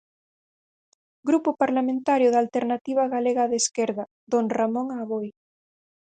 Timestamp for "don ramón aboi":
4.31-5.27